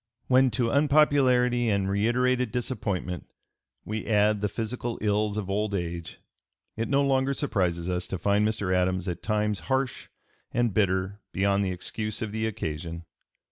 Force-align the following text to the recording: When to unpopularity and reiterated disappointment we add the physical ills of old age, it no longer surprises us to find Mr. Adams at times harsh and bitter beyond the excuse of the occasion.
When 0.25 0.49
to 0.57 0.71
unpopularity 0.71 1.69
and 1.69 1.87
reiterated 1.87 2.51
disappointment 2.51 3.27
we 3.85 4.07
add 4.07 4.41
the 4.41 4.49
physical 4.49 4.97
ills 4.99 5.37
of 5.37 5.47
old 5.47 5.75
age, 5.75 6.17
it 6.75 6.89
no 6.89 7.03
longer 7.03 7.35
surprises 7.35 7.87
us 7.87 8.07
to 8.07 8.17
find 8.17 8.43
Mr. 8.43 8.73
Adams 8.75 9.07
at 9.07 9.21
times 9.21 9.59
harsh 9.69 10.07
and 10.51 10.73
bitter 10.73 11.19
beyond 11.33 11.63
the 11.63 11.69
excuse 11.69 12.23
of 12.23 12.31
the 12.31 12.47
occasion. 12.47 13.05